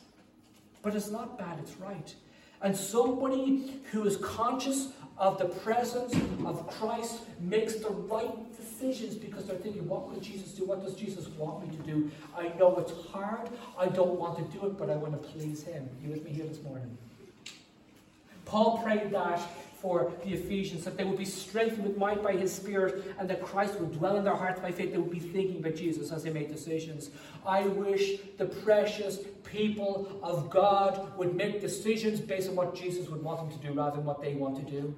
[0.81, 2.15] but it's not bad, it's right.
[2.61, 6.13] And somebody who is conscious of the presence
[6.45, 10.65] of Christ makes the right decisions because they're thinking, what will Jesus do?
[10.65, 12.11] What does Jesus want me to do?
[12.37, 13.49] I know it's hard.
[13.77, 15.89] I don't want to do it, but I want to please Him.
[16.01, 16.97] You with me here this morning?
[18.49, 19.39] Paul prayed that
[19.79, 23.43] for the Ephesians, that they would be strengthened with might by his Spirit, and that
[23.43, 24.91] Christ would dwell in their hearts by faith.
[24.91, 27.11] They would be thinking about Jesus as they made decisions.
[27.45, 33.21] I wish the precious people of God would make decisions based on what Jesus would
[33.21, 34.95] want them to do rather than what they want to do.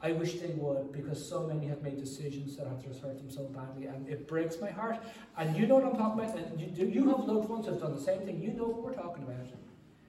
[0.00, 3.30] I wish they would, because so many have made decisions that have just hurt them
[3.30, 4.98] so badly, and it breaks my heart.
[5.36, 7.82] And you know what I'm talking about, and you, you have loved ones who have
[7.82, 8.42] done the same thing.
[8.42, 9.46] You know what we're talking about.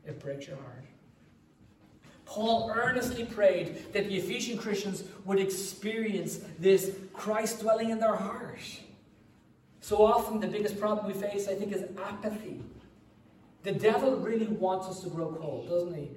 [0.06, 0.86] It breaks your heart.
[2.34, 8.58] Paul earnestly prayed that the Ephesian Christians would experience this Christ dwelling in their heart.
[9.82, 12.63] So often, the biggest problem we face, I think, is apathy.
[13.62, 16.10] The devil really wants us to grow cold, doesn't he?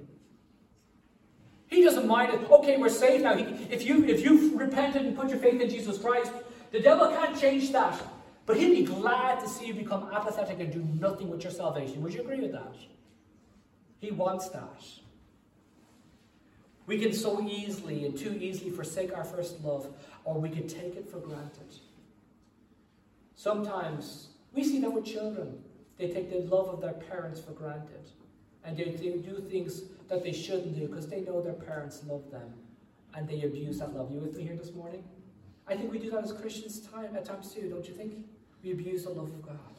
[1.67, 2.49] He doesn't mind it.
[2.49, 3.37] Okay, we're saved now.
[3.37, 6.31] If you if you've repented and put your faith in Jesus Christ,
[6.71, 8.01] the devil can't change that.
[8.47, 12.01] But he'd be glad to see you become apathetic and do nothing with your salvation.
[12.01, 12.73] Would you agree with that?
[13.99, 14.81] He wants that.
[16.87, 20.95] We can so easily and too easily forsake our first love, or we can take
[20.95, 21.75] it for granted.
[23.35, 25.59] Sometimes we see that with children.
[25.97, 28.09] They take the love of their parents for granted.
[28.63, 32.53] And they, do things that they shouldn't do because they know their parents love them.
[33.13, 34.11] And they abuse that love.
[34.11, 35.03] You with me here this morning?
[35.67, 38.13] I think we do that as Christians time, at times too, don't you think?
[38.63, 39.76] We abuse the love of God.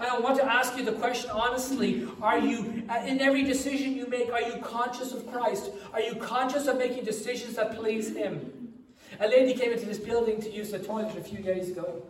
[0.00, 4.06] I want to ask you the question honestly are you, uh, in every decision you
[4.06, 5.70] make, are you conscious of Christ?
[5.92, 8.72] Are you conscious of making decisions that please Him?
[9.20, 12.02] A lady came into this building to use the toilet a few days ago.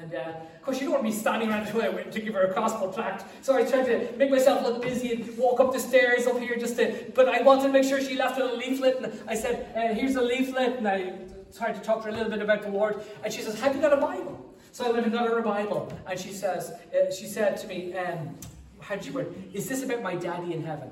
[0.00, 2.34] And uh, of course, you don't want to be standing around the toilet to give
[2.34, 3.24] her a gospel tract.
[3.44, 6.56] So I tried to make myself look busy and walk up the stairs up here
[6.56, 7.12] just to.
[7.14, 8.96] But I wanted to make sure she left a leaflet.
[8.96, 11.12] And I said, uh, "Here's a leaflet." And I
[11.56, 13.04] tried to talk to her a little bit about the Lord.
[13.22, 15.42] And she says, "Have you got a Bible?" So I went and got her a
[15.42, 15.96] Bible.
[16.04, 18.36] And she says, uh, she said to me, um,
[18.80, 19.32] "How did she word?
[19.52, 20.90] Is this about my daddy in heaven?"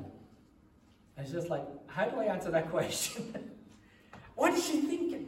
[1.18, 3.34] I was just like, "How do I answer that question?"
[4.36, 5.26] what is she thinking?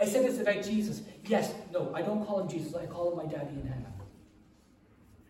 [0.00, 1.02] I said it's about Jesus.
[1.24, 3.86] Yes, no, I don't call him Jesus, I call him my daddy in heaven.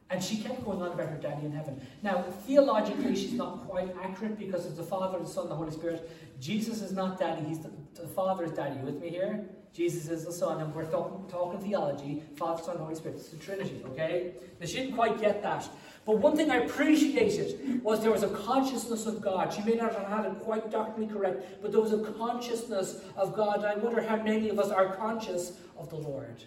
[0.08, 1.80] And she kept going on about her daddy in heaven.
[2.02, 6.08] Now, theologically, she's not quite accurate because it's the Father, the Son, the Holy Spirit.
[6.40, 8.78] Jesus is not daddy, he's the, the Father's daddy.
[8.78, 9.44] You with me here?
[9.72, 13.16] Jesus is the Son, and we're talking, talking theology Father, Son, Holy Spirit.
[13.16, 14.32] It's the Trinity, okay?
[14.60, 15.68] Now, she didn't quite get that.
[16.06, 19.52] But one thing I appreciated was there was a consciousness of God.
[19.52, 23.34] She may not have had it quite doctrinally correct, but there was a consciousness of
[23.34, 23.64] God.
[23.64, 26.44] I wonder how many of us are conscious of the Lord.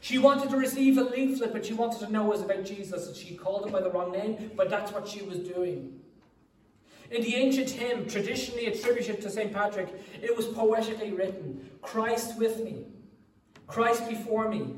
[0.00, 3.16] She wanted to receive a leaflet, but she wanted to know was about Jesus, and
[3.16, 6.00] she called it by the wrong name, but that's what she was doing.
[7.10, 9.52] In the ancient hymn, traditionally attributed to St.
[9.52, 9.88] Patrick,
[10.22, 12.86] it was poetically written Christ with me,
[13.66, 14.76] Christ before me,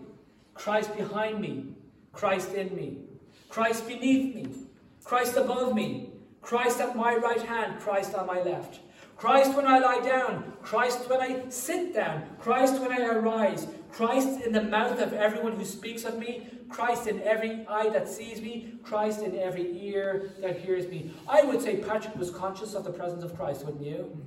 [0.54, 1.74] Christ behind me,
[2.12, 2.98] Christ in me.
[3.48, 4.46] Christ beneath me,
[5.02, 8.78] Christ above me, Christ at my right hand, Christ on my left.
[9.20, 14.40] Christ when I lie down, Christ when I sit down, Christ when I arise, Christ
[14.40, 18.40] in the mouth of everyone who speaks of me, Christ in every eye that sees
[18.40, 21.12] me, Christ in every ear that hears me.
[21.28, 24.26] I would say Patrick was conscious of the presence of Christ, wouldn't you?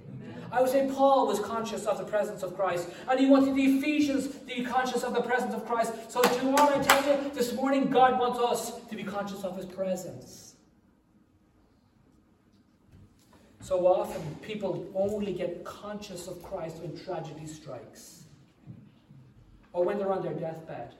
[0.51, 3.63] I would say Paul was conscious of the presence of Christ, and he wanted the
[3.63, 6.11] Ephesians to be conscious of the presence of Christ.
[6.11, 9.43] So, do you want to tell you this morning, God wants us to be conscious
[9.43, 10.42] of his presence.
[13.63, 18.25] So often, people only get conscious of Christ when tragedy strikes,
[19.71, 20.95] or when they're on their deathbed.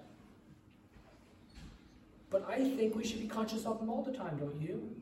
[2.30, 4.96] But I think we should be conscious of him all the time, don't you?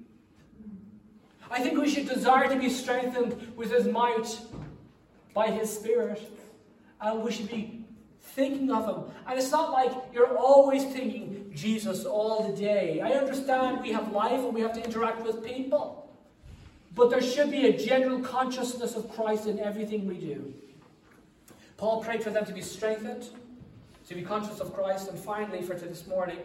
[1.52, 4.40] I think we should desire to be strengthened with His might
[5.36, 6.20] by His Spirit.
[7.00, 7.86] And we should be
[8.22, 9.14] thinking of Him.
[9.28, 13.02] And it's not like you're always thinking Jesus all the day.
[13.02, 16.01] I understand we have life and we have to interact with people.
[16.94, 20.54] But there should be a general consciousness of Christ in everything we do.
[21.78, 23.30] Paul prayed for them to be strengthened,
[24.08, 26.40] to be conscious of Christ, and finally, for this morning,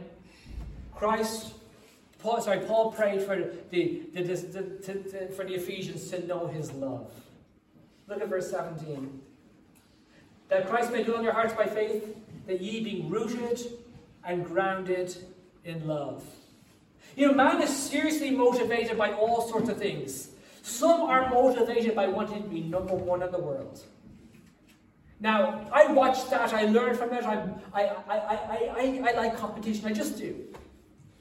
[0.95, 1.53] Christ
[2.27, 3.37] Paul, sorry, Paul prayed for
[3.71, 7.13] the, the, the, the, for the Ephesians to know his love.
[8.09, 9.21] Look at verse 17.
[10.49, 13.61] That Christ may dwell in your hearts by faith, that ye being rooted
[14.25, 15.17] and grounded
[15.65, 16.25] in love.
[17.17, 20.31] You know, man is seriously motivated by all sorts of things.
[20.67, 23.85] Some are motivated by wanting to be number one in the world.
[25.21, 27.37] Now, I watched that, I learned from it, I,
[27.73, 30.45] I, I, I, I, I like competition, I just do.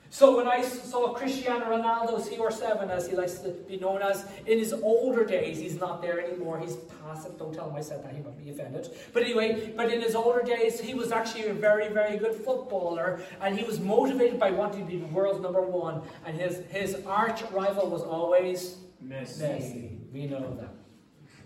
[0.10, 4.58] So when I saw Cristiano Ronaldo, CR7 as he likes to be known as, in
[4.58, 8.15] his older days, he's not there anymore, he's passive, don't tell him I said that,
[8.15, 8.89] he might be offended.
[9.13, 13.21] But anyway, but in his older days, he was actually a very, very good footballer,
[13.41, 16.95] and he was motivated by wanting to be the world's number one, and his, his
[17.05, 19.41] arch rival was always Messi.
[19.41, 20.13] Messi.
[20.13, 20.73] We know that.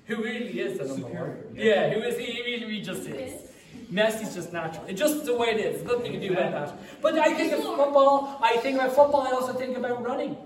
[0.06, 1.56] Who really is the number Superior, one?
[1.56, 1.64] Yeah.
[1.64, 2.26] yeah, who is he?
[2.26, 3.50] He really just is.
[3.92, 4.86] Messi's just natural.
[4.88, 5.82] It's just the way it is.
[5.82, 7.02] There's nothing you can do about that.
[7.02, 10.38] But I think of football, I think about football, I also think about running.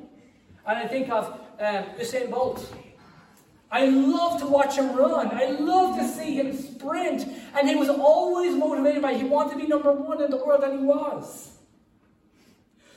[0.66, 1.26] And I think of
[1.60, 2.74] um, Usain Bolt.
[3.70, 5.32] I love to watch him run.
[5.32, 7.28] I love to see him sprint.
[7.56, 10.64] And he was always motivated by, he wanted to be number one in the world,
[10.64, 11.53] and he was.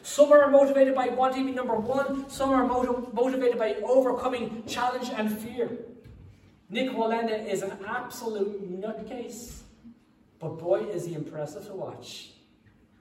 [0.07, 2.31] Some are motivated by wanting to be number one.
[2.31, 5.79] Some are motiv- motivated by overcoming challenge and fear.
[6.71, 9.63] Nik Wallenda is an absolute nutcase.
[10.39, 12.31] But boy, is he impressive to watch.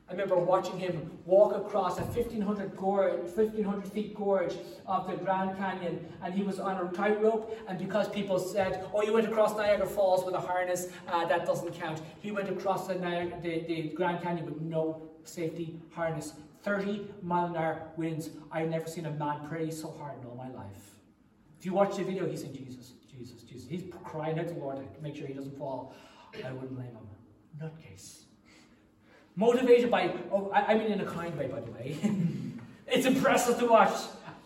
[0.10, 4.56] I remember watching him walk across a 1500, gorge, 1500 feet gorge
[4.88, 7.56] of the Grand Canyon, and he was on a tightrope.
[7.68, 11.46] And because people said, "Oh, you went across Niagara Falls with a harness, uh, that
[11.46, 12.96] doesn't count," he went across the,
[13.44, 16.34] the, the Grand Canyon with no safety harness.
[16.66, 18.32] 30 mile an hour winds.
[18.52, 20.96] I've never seen a man pray so hard in all my life.
[21.60, 24.60] If you watch the video, he's saying, "Jesus, Jesus, Jesus." He's crying out to the
[24.60, 25.94] Lord to make sure he doesn't fall.
[26.44, 27.08] I wouldn't blame him
[27.62, 28.24] nutcase.
[29.36, 31.98] Motivated by, oh, I, I mean in a kind way, by the way.
[32.88, 33.96] it's impressive to watch.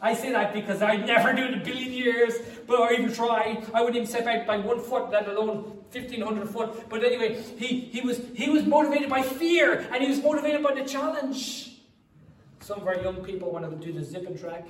[0.01, 2.33] I say that because I'd never do it in a billion years,
[2.67, 3.61] but or even try.
[3.73, 6.89] I wouldn't even step out by one foot, let alone fifteen hundred foot.
[6.89, 10.73] But anyway, he, he was he was motivated by fear, and he was motivated by
[10.73, 11.78] the challenge.
[12.69, 14.67] Some of our young people want to do the zip and track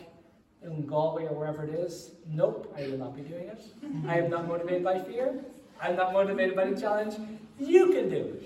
[0.64, 2.12] in Galway or wherever it is.
[2.30, 3.62] Nope, I will not be doing it.
[4.08, 5.44] I am not motivated by fear.
[5.82, 7.16] I'm not motivated by the challenge.
[7.60, 8.40] You can do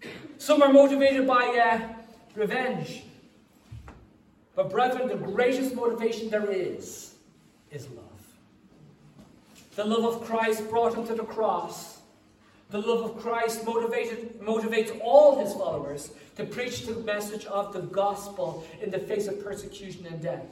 [0.00, 0.12] it.
[0.38, 1.80] Some are motivated by uh,
[2.36, 3.02] revenge.
[4.54, 7.14] But, brethren, the greatest motivation there is
[7.72, 8.22] is love.
[9.74, 11.93] The love of Christ brought him to the cross.
[12.74, 17.82] The love of Christ motivated, motivates all his followers to preach the message of the
[17.82, 20.44] gospel in the face of persecution and death.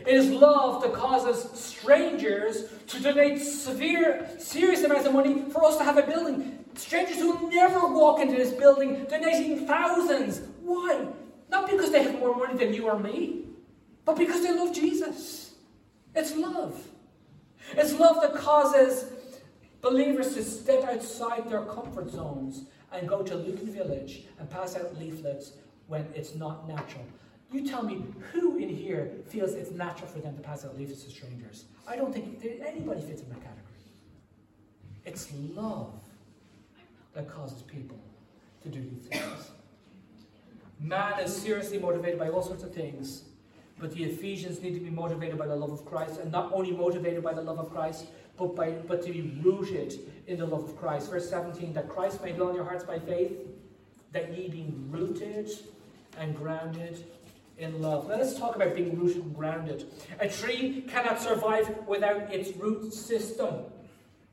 [0.00, 5.78] It is love that causes strangers to donate severe, serious amounts of money for us
[5.78, 6.62] to have a building.
[6.74, 10.42] Strangers who never walk into this building, donating thousands.
[10.60, 11.06] Why?
[11.48, 13.44] Not because they have more money than you or me,
[14.04, 15.54] but because they love Jesus.
[16.14, 16.86] It's love.
[17.72, 19.06] It's love that causes
[19.84, 24.98] believers to step outside their comfort zones and go to Lucan Village and pass out
[24.98, 25.52] leaflets
[25.86, 27.04] when it's not natural.
[27.52, 31.04] You tell me who in here feels it's natural for them to pass out leaflets
[31.04, 31.66] to strangers?
[31.86, 33.60] I don't think anybody fits in that category.
[35.04, 35.92] It's love
[37.12, 37.98] that causes people
[38.62, 39.50] to do these things.
[40.80, 43.24] Man is seriously motivated by all sorts of things,
[43.78, 46.72] but the Ephesians need to be motivated by the love of Christ, and not only
[46.72, 48.06] motivated by the love of Christ,
[48.36, 51.10] but, by, but to be rooted in the love of Christ.
[51.10, 53.32] Verse 17, that Christ may dwell in your hearts by faith,
[54.12, 55.50] that ye be rooted
[56.18, 57.04] and grounded
[57.58, 58.08] in love.
[58.08, 59.86] Let us talk about being rooted and grounded.
[60.20, 63.64] A tree cannot survive without its root system.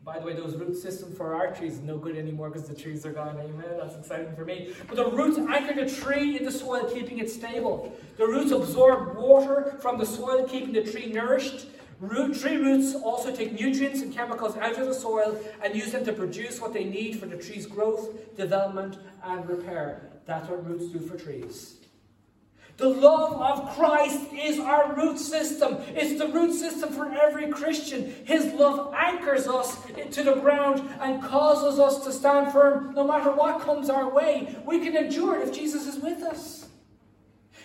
[0.04, 3.06] By the way, those root systems for our trees no good anymore because the trees
[3.06, 3.38] are gone.
[3.38, 3.78] Amen.
[3.80, 4.74] That's exciting for me.
[4.88, 7.95] But the roots anchor the tree in the soil, keeping it stable.
[8.18, 11.68] The roots absorb water from the soil, keeping the tree nourished.
[12.02, 16.04] Root, tree roots also take nutrients and chemicals out of the soil and use them
[16.04, 20.10] to produce what they need for the tree's growth, development, and repair.
[20.26, 21.78] That's what roots do for trees.
[22.78, 25.78] The love of Christ is our root system.
[25.89, 28.12] It's the root system for every Christian.
[28.26, 29.78] His love anchors us
[30.12, 34.58] to the ground and causes us to stand firm no matter what comes our way.
[34.66, 36.66] We can endure it if Jesus is with us.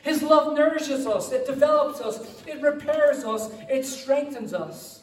[0.06, 5.02] His love nourishes us, it develops us, it repairs us, it strengthens us.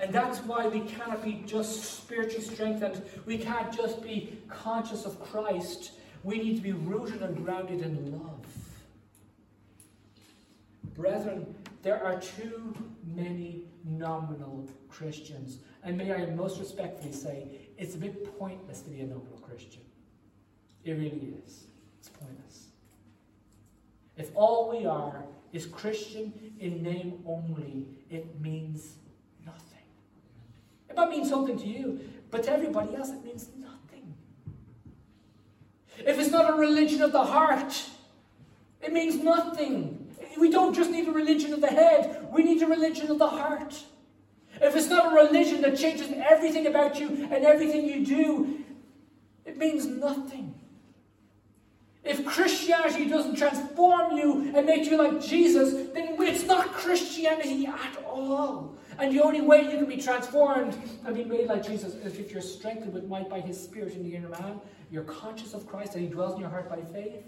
[0.00, 3.02] And that's why we cannot be just spiritually strengthened.
[3.24, 5.92] We can't just be conscious of Christ.
[6.24, 8.44] We need to be rooted and grounded in love.
[10.96, 12.74] Brethren, there are too
[13.14, 15.58] many nominal Christians.
[15.84, 19.82] And may I most respectfully say, it's a bit pointless to be a nominal Christian.
[20.82, 21.66] It really is.
[24.16, 28.94] If all we are is Christian in name only, it means
[29.44, 29.84] nothing.
[30.88, 32.00] It might mean something to you,
[32.30, 34.14] but to everybody else, it means nothing.
[35.98, 37.84] If it's not a religion of the heart,
[38.80, 39.98] it means nothing.
[40.38, 43.28] We don't just need a religion of the head, we need a religion of the
[43.28, 43.82] heart.
[44.60, 48.64] If it's not a religion that changes everything about you and everything you do,
[49.44, 50.54] it means nothing.
[52.04, 58.04] If Christianity doesn't transform you and make you like Jesus, then it's not Christianity at
[58.04, 58.76] all.
[58.98, 62.32] And the only way you can be transformed and be made like Jesus is if
[62.32, 65.94] you're strengthened with might by his spirit in the inner man, you're conscious of Christ,
[65.94, 67.24] and he dwells in your heart by faith,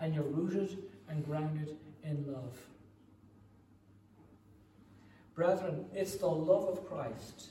[0.00, 0.76] and you're rooted
[1.08, 2.58] and grounded in love.
[5.34, 7.50] Brethren, it's the love of Christ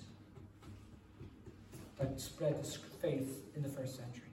[2.00, 2.68] that spread the
[3.02, 4.25] faith in the first century.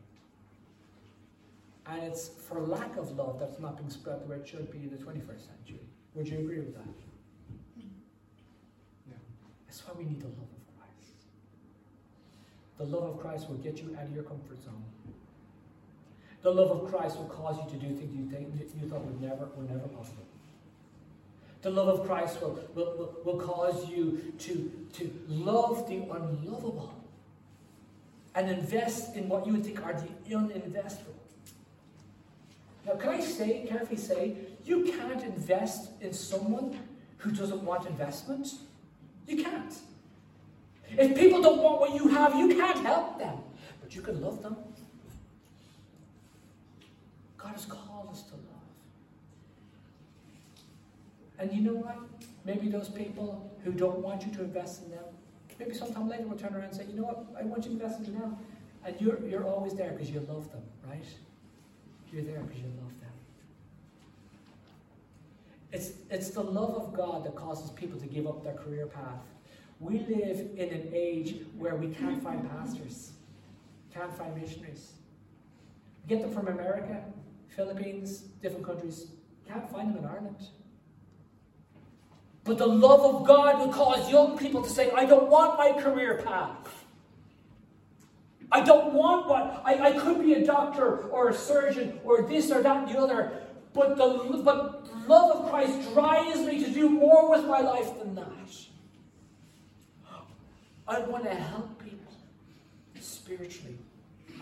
[1.87, 4.79] And it's for lack of love that's not being spread the way it should be
[4.79, 5.81] in the 21st century.
[6.15, 6.85] Would you agree with that?
[7.77, 9.15] Yeah.
[9.67, 11.15] That's why we need the love of Christ.
[12.79, 14.85] The love of Christ will get you out of your comfort zone.
[16.43, 18.49] The love of Christ will cause you to do things you, think,
[18.81, 20.25] you thought would never, were never possible.
[21.63, 26.93] The love of Christ will, will, will, will cause you to, to love the unlovable
[28.35, 31.22] and invest in what you would think are the uninvestable.
[32.87, 36.79] Now, can I say, carefully say, you can't invest in someone
[37.19, 38.49] who doesn't want investment?
[39.27, 39.73] You can't.
[40.99, 43.39] If people don't want what you have, you can't help them.
[43.81, 44.57] But you can love them.
[47.39, 48.43] God has called us to love.
[51.39, 51.99] And you know what?
[52.45, 55.05] Maybe those people who don't want you to invest in them,
[55.59, 57.27] maybe sometime later will turn around and say, you know what?
[57.39, 58.39] I want you to invest in them now.
[58.85, 61.05] And you're, you're always there because you love them, right?
[62.13, 63.11] You're there because you love them.
[65.73, 69.25] It's, it's the love of God that causes people to give up their career path.
[69.81, 73.13] We live in an age where we can't find pastors,
[73.93, 74.93] can't find missionaries.
[76.07, 77.03] get them from America,
[77.49, 79.07] Philippines, different countries.
[79.49, 80.37] Can't find them in Ireland.
[82.45, 85.73] But the love of God will cause young people to say, I don't want my
[85.81, 86.82] career path.
[88.53, 92.51] I don't want what I, I could be a doctor or a surgeon or this
[92.51, 93.33] or that and the other,
[93.73, 98.15] but the but love of Christ drives me to do more with my life than
[98.15, 98.29] that.
[100.87, 102.13] I want to help people
[103.01, 103.79] spiritually.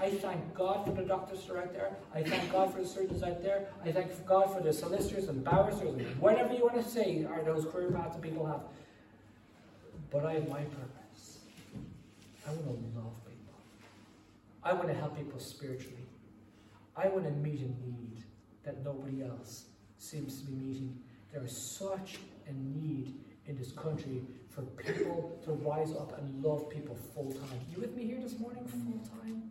[0.00, 1.94] I thank God for the doctors that are out there.
[2.14, 3.68] I thank God for the surgeons out there.
[3.84, 7.44] I thank God for the solicitors and barristers and whatever you want to say are
[7.44, 8.62] those career paths that people have.
[10.10, 11.38] But I have my purpose.
[12.46, 13.29] I want to love people.
[14.62, 16.06] I want to help people spiritually.
[16.96, 18.24] I want to meet a need
[18.64, 20.98] that nobody else seems to be meeting.
[21.32, 23.14] There is such a need
[23.46, 27.60] in this country for people to rise up and love people full time.
[27.70, 28.66] You with me here this morning?
[28.66, 29.50] Full time?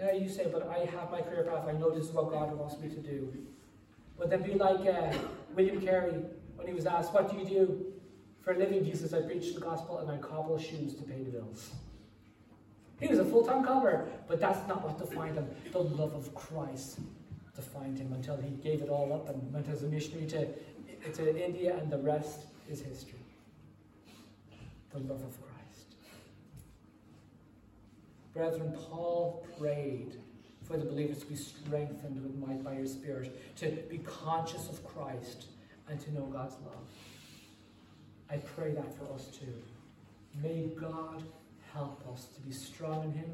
[0.00, 1.66] Now you say, but I have my career path.
[1.68, 3.32] I know this is what God wants me to do.
[4.18, 5.16] But then be like uh,
[5.54, 6.14] William Carey
[6.56, 7.86] when he was asked, What do you do
[8.42, 8.84] for a living?
[8.84, 11.70] He says, I preach the gospel and I cobble shoes to pay the bills.
[13.02, 15.48] He was a full time cobbler, but that's not what defined him.
[15.72, 17.00] The love of Christ
[17.56, 20.46] defined him until he gave it all up and went as a missionary to,
[21.14, 23.18] to India, and the rest is history.
[24.92, 25.96] The love of Christ.
[28.34, 30.20] Brethren, Paul prayed
[30.62, 34.86] for the believers to be strengthened with might by your Spirit, to be conscious of
[34.86, 35.46] Christ,
[35.88, 36.86] and to know God's love.
[38.30, 39.52] I pray that for us too.
[40.40, 41.24] May God
[41.72, 43.30] help us to be strong in Him,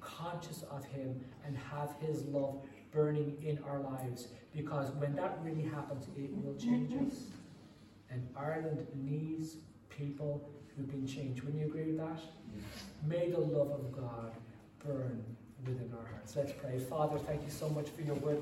[0.00, 2.60] conscious of Him, and have His love
[2.92, 4.28] burning in our lives.
[4.54, 7.24] Because when that really happens, it will change us.
[8.10, 9.56] And Ireland needs
[9.90, 11.42] people who've been changed.
[11.42, 12.20] Wouldn't you agree with that?
[13.06, 14.32] May the love of God
[14.84, 15.22] burn
[15.66, 16.36] within our hearts.
[16.36, 16.78] Let's pray.
[16.78, 18.36] Father, thank you so much for your word.